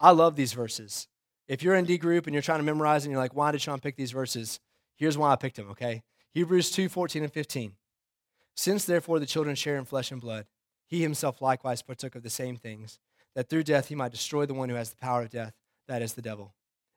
[0.00, 1.08] I love these verses.
[1.48, 3.62] If you're in D group and you're trying to memorize and you're like, why did
[3.62, 4.60] Shawn pick these verses?
[4.96, 6.02] Here's why I picked them, okay?
[6.32, 7.72] Hebrews 2 14 and 15.
[8.56, 10.46] Since therefore the children share in flesh and blood,
[10.86, 12.98] he himself likewise partook of the same things,
[13.34, 15.54] that through death he might destroy the one who has the power of death,
[15.88, 16.54] that is the devil,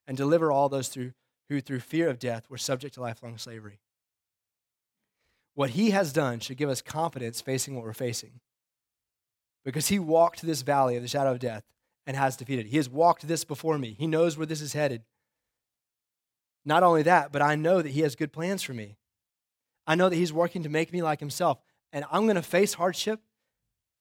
[0.07, 1.13] and deliver all those through,
[1.49, 3.79] who through fear of death were subject to lifelong slavery.
[5.53, 8.39] What he has done should give us confidence facing what we're facing.
[9.65, 11.63] Because he walked this valley of the shadow of death
[12.05, 12.67] and has defeated.
[12.67, 13.95] He has walked this before me.
[13.97, 15.03] He knows where this is headed.
[16.65, 18.97] Not only that, but I know that he has good plans for me.
[19.87, 21.59] I know that he's working to make me like himself.
[21.91, 23.19] And I'm going to face hardship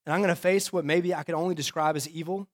[0.04, 2.48] and I'm going to face what maybe I could only describe as evil.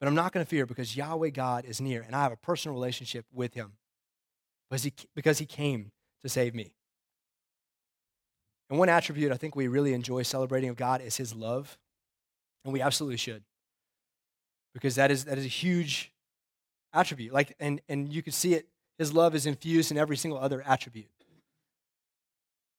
[0.00, 2.36] But I'm not going to fear because Yahweh God is near and I have a
[2.36, 3.72] personal relationship with him
[4.68, 6.74] because he, because he came to save me.
[8.68, 11.78] And one attribute I think we really enjoy celebrating of God is his love.
[12.64, 13.44] And we absolutely should.
[14.74, 16.12] Because that is, that is a huge
[16.92, 17.32] attribute.
[17.32, 18.66] Like, and, and you can see it,
[18.98, 21.08] his love is infused in every single other attribute.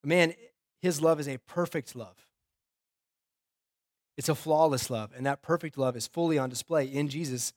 [0.03, 0.33] Man,
[0.81, 2.15] his love is a perfect love.
[4.17, 7.53] It's a flawless love, and that perfect love is fully on display in Jesus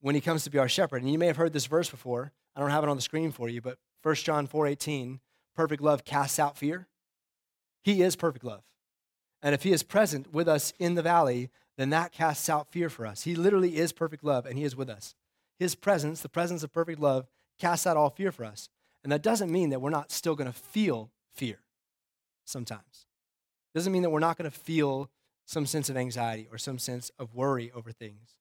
[0.00, 1.02] when he comes to be our shepherd.
[1.02, 2.32] And you may have heard this verse before.
[2.54, 5.20] I don't have it on the screen for you, but 1 John 4:18,
[5.54, 6.86] perfect love casts out fear.
[7.82, 8.62] He is perfect love.
[9.42, 12.88] And if he is present with us in the valley, then that casts out fear
[12.88, 13.22] for us.
[13.22, 15.14] He literally is perfect love, and he is with us.
[15.58, 17.26] His presence, the presence of perfect love,
[17.58, 18.68] casts out all fear for us.
[19.02, 21.58] And that doesn't mean that we're not still going to feel fear
[22.44, 23.06] sometimes.
[23.74, 25.10] Doesn't mean that we're not going to feel
[25.44, 28.36] some sense of anxiety or some sense of worry over things.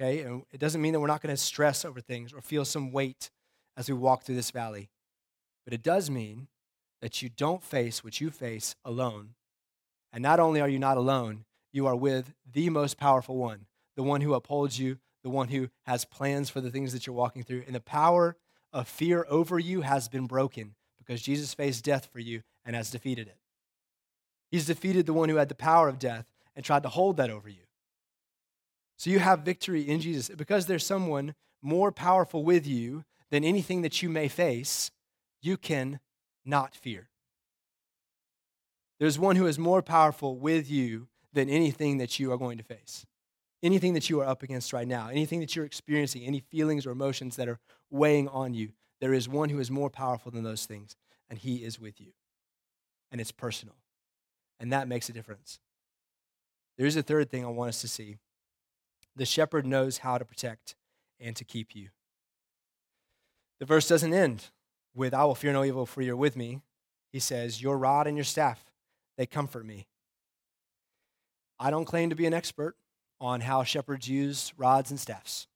[0.00, 0.20] Okay?
[0.22, 2.92] And it doesn't mean that we're not going to stress over things or feel some
[2.92, 3.30] weight
[3.76, 4.90] as we walk through this valley.
[5.64, 6.48] But it does mean
[7.00, 9.30] that you don't face what you face alone.
[10.12, 14.02] And not only are you not alone, you are with the most powerful one, the
[14.02, 17.42] one who upholds you, the one who has plans for the things that you're walking
[17.42, 17.64] through.
[17.66, 18.36] And the power
[18.72, 22.90] of fear over you has been broken because Jesus faced death for you and has
[22.90, 23.38] defeated it.
[24.50, 27.30] He's defeated the one who had the power of death and tried to hold that
[27.30, 27.62] over you.
[28.96, 30.28] So you have victory in Jesus.
[30.28, 34.90] Because there's someone more powerful with you than anything that you may face,
[35.40, 36.00] you can
[36.44, 37.08] not fear.
[38.98, 42.64] There's one who is more powerful with you than anything that you are going to
[42.64, 43.06] face.
[43.62, 46.90] Anything that you are up against right now, anything that you're experiencing, any feelings or
[46.90, 47.58] emotions that are
[47.90, 50.96] weighing on you, there is one who is more powerful than those things,
[51.28, 52.12] and he is with you.
[53.12, 53.74] And it's personal
[54.60, 55.58] and that makes a difference.
[56.76, 58.18] There's a third thing I want us to see
[59.16, 60.76] the shepherd knows how to protect
[61.18, 61.88] and to keep you.
[63.58, 64.46] The verse doesn't end
[64.94, 66.60] with, I will fear no evil, for you're with me.
[67.12, 68.70] He says, Your rod and your staff,
[69.18, 69.88] they comfort me.
[71.62, 72.74] I don't claim to be an expert
[73.20, 75.46] on how shepherds use rods and staffs.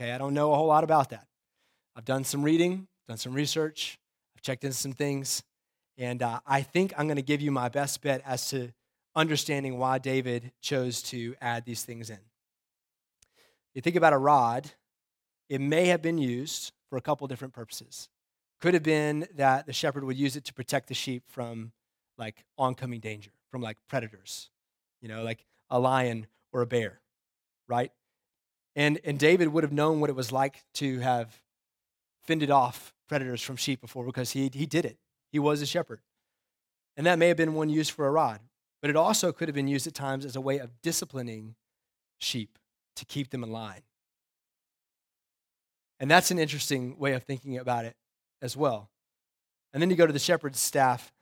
[0.00, 1.26] Okay, I don't know a whole lot about that.
[1.94, 3.98] I've done some reading, done some research,
[4.34, 5.42] I've checked into some things.
[5.98, 8.72] And uh, I think I'm going to give you my best bet as to
[9.14, 12.20] understanding why David chose to add these things in.
[13.74, 14.70] You think about a rod,
[15.50, 18.08] it may have been used for a couple different purposes.
[18.62, 21.72] Could have been that the shepherd would use it to protect the sheep from
[22.16, 24.48] like oncoming danger, from like predators,
[25.02, 27.00] you know, like a lion or a bear,
[27.68, 27.92] right?
[28.76, 31.42] And, and David would have known what it was like to have
[32.22, 34.98] fended off predators from sheep before because he, he did it.
[35.32, 36.00] He was a shepherd.
[36.96, 38.40] And that may have been one used for a rod,
[38.80, 41.54] but it also could have been used at times as a way of disciplining
[42.18, 42.58] sheep
[42.96, 43.82] to keep them in line.
[45.98, 47.96] And that's an interesting way of thinking about it
[48.40, 48.90] as well.
[49.72, 51.12] And then you go to the shepherd's staff,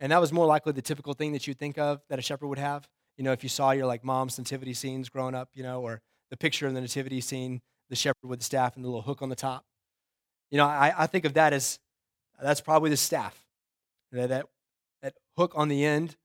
[0.00, 2.46] and that was more likely the typical thing that you'd think of that a shepherd
[2.46, 2.88] would have.
[3.16, 6.00] You know, if you saw your like mom's nativity scenes growing up, you know, or
[6.30, 9.22] the picture in the nativity scene, the shepherd with the staff and the little hook
[9.22, 9.64] on the top.
[10.50, 11.78] You know, I, I think of that as
[12.40, 13.38] that's probably the staff.
[14.12, 14.46] That, that,
[15.02, 16.16] that hook on the end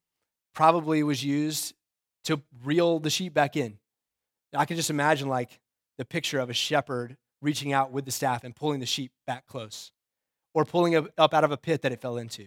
[0.53, 1.73] probably was used
[2.25, 3.79] to reel the sheep back in.
[4.53, 5.59] I can just imagine like
[5.97, 9.45] the picture of a shepherd reaching out with the staff and pulling the sheep back
[9.45, 9.91] close,
[10.53, 12.45] or pulling up out of a pit that it fell into,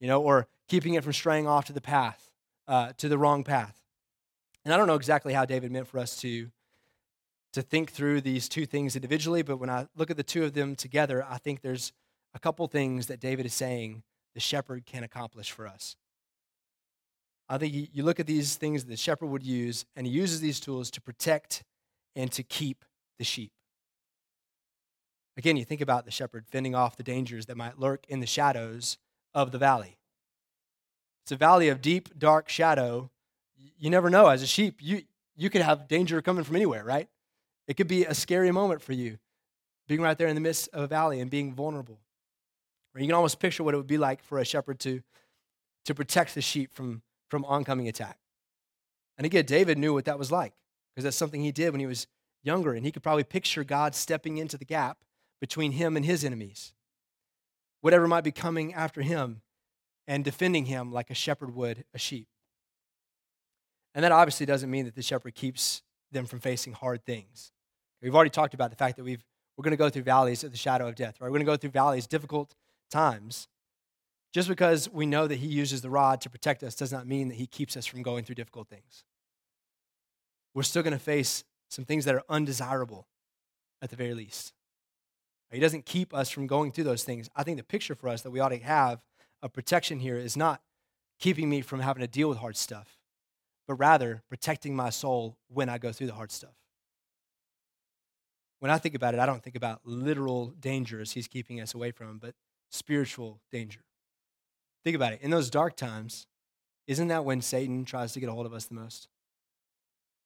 [0.00, 2.29] you know, or keeping it from straying off to the path,
[2.70, 3.76] uh, to the wrong path.
[4.64, 6.50] And I don't know exactly how David meant for us to
[7.52, 10.54] to think through these two things individually, but when I look at the two of
[10.54, 11.92] them together, I think there's
[12.32, 14.04] a couple things that David is saying
[14.34, 15.96] the shepherd can accomplish for us.
[17.48, 20.40] I think you, look at these things that the shepherd would use, and he uses
[20.40, 21.64] these tools to protect
[22.14, 22.84] and to keep
[23.18, 23.50] the sheep.
[25.36, 28.26] Again, you think about the shepherd fending off the dangers that might lurk in the
[28.26, 28.96] shadows
[29.34, 29.96] of the valley.
[31.30, 33.08] It's a valley of deep, dark shadow.
[33.78, 34.26] You never know.
[34.26, 35.02] As a sheep, you,
[35.36, 37.08] you could have danger coming from anywhere, right?
[37.68, 39.16] It could be a scary moment for you,
[39.86, 42.00] being right there in the midst of a valley and being vulnerable.
[42.92, 45.02] Or you can almost picture what it would be like for a shepherd to,
[45.84, 48.18] to protect the sheep from, from oncoming attack.
[49.16, 50.54] And again, David knew what that was like
[50.90, 52.08] because that's something he did when he was
[52.42, 54.98] younger, and he could probably picture God stepping into the gap
[55.40, 56.72] between him and his enemies,
[57.82, 59.42] whatever might be coming after him,
[60.10, 62.26] and defending him like a shepherd would a sheep.
[63.94, 67.52] And that obviously doesn't mean that the shepherd keeps them from facing hard things.
[68.02, 69.24] We've already talked about the fact that we've,
[69.56, 71.28] we're going to go through valleys of the shadow of death, right?
[71.28, 72.56] We're going to go through valleys, difficult
[72.90, 73.46] times.
[74.32, 77.28] Just because we know that he uses the rod to protect us does not mean
[77.28, 79.04] that he keeps us from going through difficult things.
[80.54, 83.06] We're still going to face some things that are undesirable
[83.80, 84.54] at the very least.
[85.52, 87.30] He doesn't keep us from going through those things.
[87.36, 89.00] I think the picture for us that we ought to have
[89.42, 90.60] of protection here is not
[91.18, 92.98] keeping me from having to deal with hard stuff,
[93.66, 96.54] but rather protecting my soul when I go through the hard stuff.
[98.58, 101.92] When I think about it, I don't think about literal dangers he's keeping us away
[101.92, 102.34] from, but
[102.70, 103.80] spiritual danger.
[104.84, 105.20] Think about it.
[105.22, 106.26] In those dark times,
[106.86, 109.08] isn't that when Satan tries to get a hold of us the most?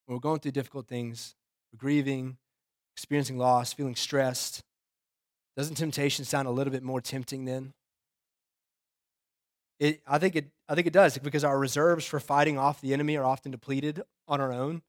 [0.07, 1.35] When we're going through difficult things,
[1.73, 2.39] we're grieving,
[2.97, 4.63] experiencing loss, feeling stressed,
[5.57, 7.73] doesn't temptation sound a little bit more tempting then?
[9.85, 12.95] It, I, think it, I think it does because our reserves for fighting off the
[12.95, 14.81] enemy are often depleted on our own.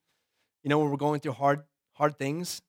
[0.63, 1.63] You know, when we're going through hard,
[1.95, 2.61] hard things.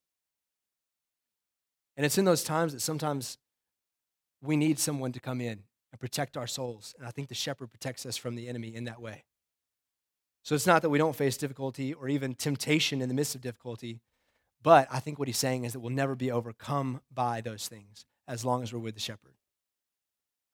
[1.96, 3.38] And it's in those times that sometimes
[4.42, 5.62] we need someone to come in
[5.92, 6.96] and protect our souls.
[6.98, 9.22] And I think the shepherd protects us from the enemy in that way.
[10.42, 13.40] So it's not that we don't face difficulty or even temptation in the midst of
[13.40, 14.00] difficulty,
[14.64, 18.04] but I think what he's saying is that we'll never be overcome by those things
[18.26, 19.35] as long as we're with the shepherd.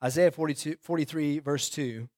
[0.02, 2.08] Isaiah 42, 43, verse 2,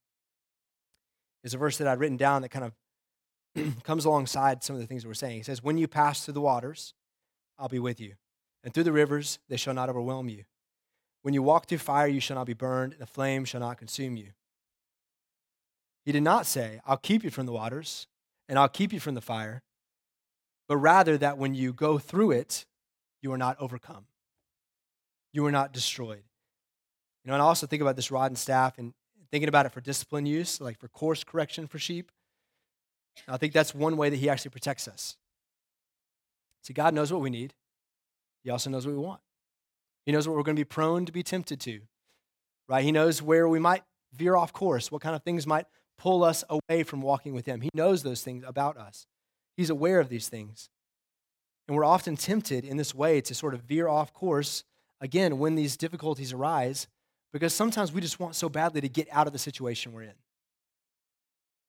[1.43, 4.87] is a verse that I'd written down that kind of comes alongside some of the
[4.87, 5.37] things that we're saying.
[5.37, 6.95] He says, When you pass through the waters,
[7.59, 8.15] I'll be with you.
[8.63, 10.45] And through the rivers, they shall not overwhelm you.
[11.23, 13.79] When you walk through fire, you shall not be burned, and the flame shall not
[13.79, 14.31] consume you.
[16.05, 18.07] He did not say, I'll keep you from the waters,
[18.49, 19.63] and I'll keep you from the fire,
[20.69, 22.67] but rather that when you go through it,
[23.23, 24.07] you are not overcome.
[25.33, 26.25] You are not destroyed.
[27.25, 28.93] You know, and I also think about this rod and staff and
[29.31, 32.11] thinking about it for discipline use, like for course correction for sheep.
[33.29, 35.17] I think that's one way that he actually protects us.
[36.63, 37.55] See, God knows what we need.
[38.43, 39.21] He also knows what we want.
[40.05, 41.81] He knows what we're going to be prone to be tempted to,
[42.69, 42.85] right?
[42.85, 46.45] He knows where we might veer off course, what kind of things might pull us
[46.51, 47.61] away from walking with Him.
[47.61, 49.07] He knows those things about us.
[49.57, 50.69] He's aware of these things.
[51.67, 54.65] And we're often tempted in this way to sort of veer off course,
[55.01, 56.89] again, when these difficulties arise,
[57.35, 60.15] because sometimes we just want so badly to get out of the situation we're in.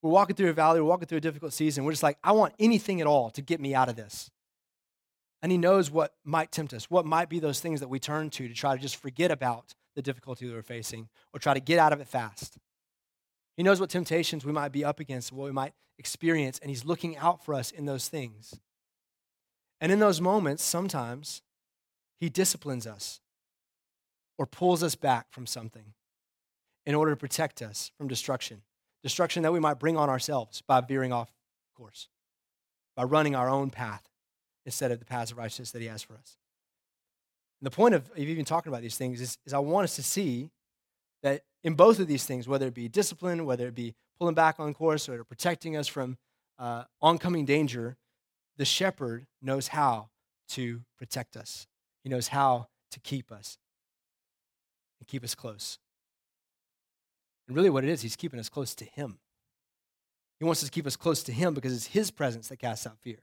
[0.04, 1.84] We're walking through a valley, we're walking through a difficult season.
[1.84, 4.30] We're just like, I want anything at all to get me out of this.
[5.42, 8.30] And He knows what might tempt us, what might be those things that we turn
[8.30, 11.60] to to try to just forget about the difficulty that we're facing or try to
[11.60, 12.60] get out of it fast.
[13.58, 16.86] He knows what temptations we might be up against, what we might experience, and He's
[16.86, 18.60] looking out for us in those things.
[19.82, 21.42] And in those moments, sometimes
[22.20, 23.20] He disciplines us
[24.38, 25.94] or pulls us back from something
[26.86, 28.62] in order to protect us from destruction.
[29.04, 31.32] Destruction that we might bring on ourselves by veering off
[31.76, 32.08] course,
[32.96, 34.04] by running our own path
[34.66, 36.38] instead of the paths of righteousness that He has for us.
[37.62, 40.04] And the point of even talking about these things is, is I want us to
[40.04, 40.50] see
[41.24, 44.60] that in both of these things, whether it be discipline, whether it be pulling back
[44.60, 46.18] on course, or protecting us from
[46.58, 47.98] uh, oncoming danger,
[48.58, 50.10] the shepherd knows how
[50.50, 51.68] to protect us.
[52.04, 53.58] He knows how to keep us
[55.06, 55.78] and keep us close.
[57.48, 59.20] And really, what it is, he's keeping us close to him.
[60.40, 62.88] He wants us to keep us close to him because it's his presence that casts
[62.88, 63.20] out fear.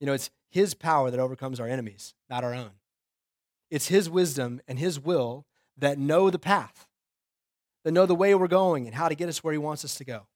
[0.00, 2.72] You know, it's his power that overcomes our enemies, not our own.
[3.70, 5.46] It's his wisdom and his will
[5.78, 6.86] that know the path,
[7.84, 9.96] that know the way we're going and how to get us where He wants us
[9.96, 10.26] to go.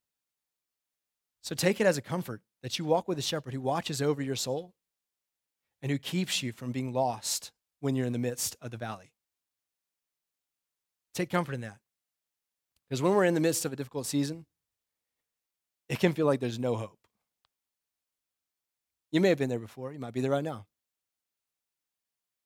[1.42, 4.20] So take it as a comfort that you walk with a shepherd who watches over
[4.20, 4.74] your soul
[5.80, 9.12] and who keeps you from being lost when you're in the midst of the valley.
[11.14, 11.78] Take comfort in that.
[12.88, 14.46] Because when we're in the midst of a difficult season,
[15.88, 16.98] it can feel like there's no hope.
[19.10, 20.66] You may have been there before, you might be there right now.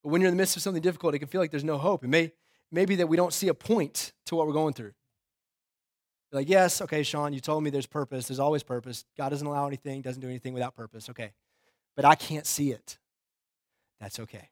[0.02, 1.78] But when you're in the midst of something difficult, it can feel like there's no
[1.78, 2.04] hope.
[2.04, 2.32] It may
[2.70, 4.92] maybe that we don't see a point to what we're going through.
[6.30, 8.26] You're like, yes, okay, Shawn, you told me there's purpose.
[8.26, 9.04] There's always purpose.
[9.18, 11.10] God doesn't allow anything, doesn't do anything without purpose.
[11.10, 11.32] Okay.
[11.94, 12.98] But I can't see it.
[14.00, 14.48] That's okay.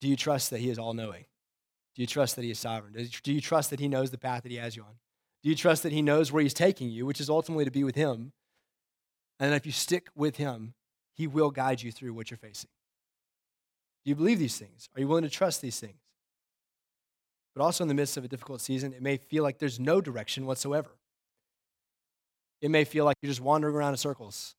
[0.00, 1.24] Do you trust that He is all knowing?
[1.96, 2.92] Do you trust that He is sovereign?
[3.22, 4.98] Do you trust that He knows the path that He has you on?
[5.42, 7.84] Do you trust that He knows where He's taking you, which is ultimately to be
[7.84, 8.32] with Him?
[9.40, 10.74] And if you stick with Him,
[11.14, 12.68] He will guide you through what you're facing.
[14.04, 14.90] Do you believe these things?
[14.94, 15.98] Are you willing to trust these things?
[17.54, 20.02] But also, in the midst of a difficult season, it may feel like there's no
[20.02, 20.90] direction whatsoever.
[22.60, 24.54] It may feel like you're just wandering around in circles.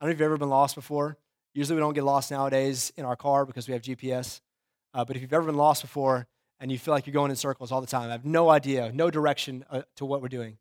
[0.00, 1.16] I don't know if you've ever been lost before.
[1.54, 4.40] Usually, we don't get lost nowadays in our car because we have GPS.
[4.92, 6.26] Uh, but if you've ever been lost before
[6.60, 8.92] and you feel like you're going in circles all the time, I have no idea,
[8.92, 10.58] no direction uh, to what we're doing.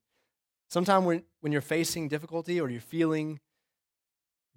[0.69, 3.39] Sometimes when, when you're facing difficulty or you're feeling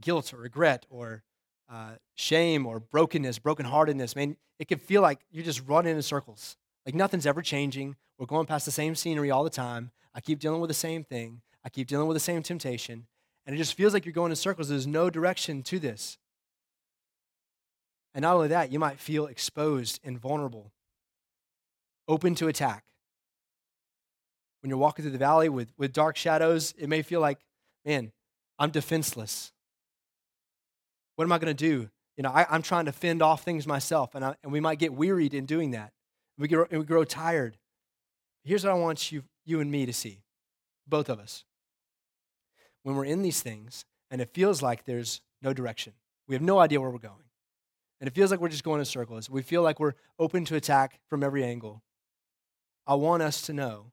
[0.00, 1.24] guilt or regret or
[1.70, 6.56] uh, shame or brokenness, brokenheartedness, man, it can feel like you're just running in circles.
[6.86, 7.96] Like nothing's ever changing.
[8.18, 9.90] We're going past the same scenery all the time.
[10.14, 11.40] I keep dealing with the same thing.
[11.64, 13.06] I keep dealing with the same temptation.
[13.46, 14.68] And it just feels like you're going in circles.
[14.68, 16.18] There's no direction to this.
[18.14, 20.72] And not only that, you might feel exposed and vulnerable,
[22.08, 22.84] open to attack.
[24.60, 27.38] When you're walking through the valley with, with dark shadows, it may feel like,
[27.84, 28.12] man,
[28.58, 29.52] I'm defenseless.
[31.16, 31.90] What am I going to do?
[32.16, 34.78] You know, I, am trying to fend off things myself, and, I, and we might
[34.78, 35.92] get wearied in doing that.
[36.38, 37.56] We grow, we grow tired.
[38.44, 40.22] Here's what I want you, you and me to see,
[40.86, 41.44] both of us.
[42.82, 45.94] When we're in these things, and it feels like there's no direction,
[46.28, 47.24] we have no idea where we're going
[48.02, 50.56] and it feels like we're just going in circles, we feel like we're open to
[50.56, 51.84] attack from every angle,
[52.86, 53.92] I want us to know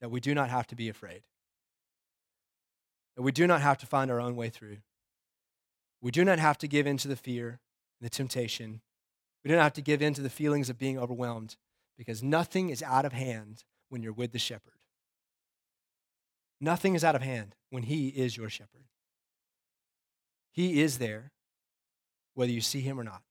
[0.00, 1.22] that we do not have to be afraid,
[3.16, 4.78] that we do not have to find our own way through.
[6.00, 7.60] We do not have to give in to the fear
[8.00, 8.80] and the temptation.
[9.42, 11.56] We don't have to give in to the feelings of being overwhelmed
[11.96, 14.74] because nothing is out of hand when you're with the shepherd.
[16.60, 18.84] Nothing is out of hand when he is your shepherd.
[20.52, 21.32] He is there
[22.34, 23.22] whether you see him or not.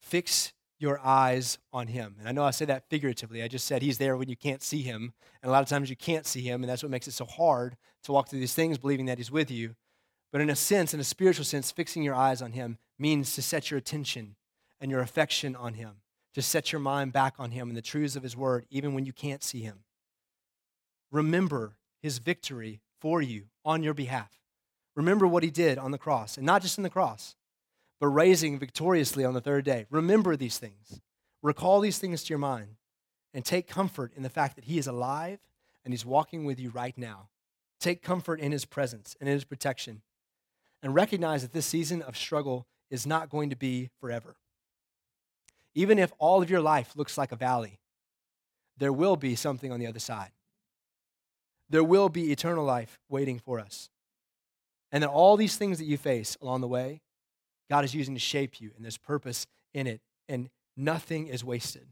[0.00, 0.52] Fix
[0.82, 2.16] your eyes on him.
[2.18, 3.42] And I know I said that figuratively.
[3.42, 5.12] I just said he's there when you can't see him.
[5.42, 7.24] And a lot of times you can't see him, and that's what makes it so
[7.24, 9.76] hard to walk through these things believing that he's with you.
[10.32, 13.42] But in a sense, in a spiritual sense, fixing your eyes on him means to
[13.42, 14.36] set your attention
[14.80, 16.02] and your affection on him,
[16.34, 19.06] to set your mind back on him and the truths of his word, even when
[19.06, 19.84] you can't see him.
[21.10, 24.40] Remember his victory for you on your behalf.
[24.96, 27.36] Remember what he did on the cross, and not just in the cross,
[28.02, 29.86] but raising victoriously on the third day.
[29.88, 31.00] Remember these things.
[31.40, 32.74] Recall these things to your mind
[33.32, 35.38] and take comfort in the fact that He is alive
[35.84, 37.28] and He's walking with you right now.
[37.78, 40.02] Take comfort in His presence and in His protection.
[40.82, 44.34] And recognize that this season of struggle is not going to be forever.
[45.72, 47.78] Even if all of your life looks like a valley,
[48.78, 50.32] there will be something on the other side.
[51.70, 53.90] There will be eternal life waiting for us.
[54.90, 57.00] And that all these things that you face along the way
[57.72, 61.86] God is using to shape you, and there's purpose in it, and nothing is wasted.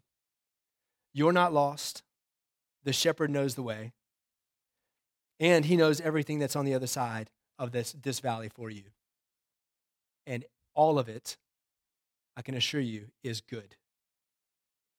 [1.14, 2.02] You're not lost.
[2.84, 3.94] The shepherd knows the way,
[5.38, 8.82] and he knows everything that's on the other side of this, this valley for you.
[10.26, 11.38] And all of it,
[12.36, 13.74] I can assure you, is good,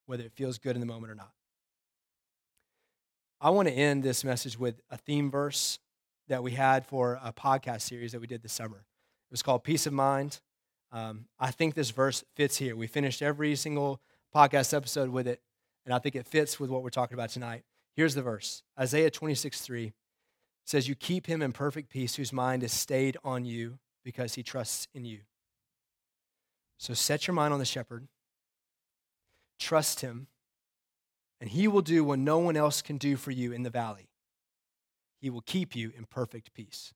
[0.07, 1.33] whether it feels good in the moment or not.
[3.39, 5.77] I want to end this message with a theme verse
[6.27, 8.77] that we had for a podcast series that we did this summer.
[8.77, 10.39] It was called Peace of Mind.
[10.91, 12.75] Um, I think this verse fits here.
[12.75, 14.01] We finished every single
[14.35, 15.41] podcast episode with it,
[15.85, 17.63] and I think it fits with what we're talking about tonight.
[17.95, 19.93] Here's the verse Isaiah 26, 3
[20.65, 24.43] says, You keep him in perfect peace whose mind is stayed on you because he
[24.43, 25.19] trusts in you.
[26.77, 28.07] So set your mind on the shepherd,
[29.59, 30.27] trust him,
[31.39, 34.09] and he will do what no one else can do for you in the valley.
[35.19, 36.93] He will keep you in perfect peace.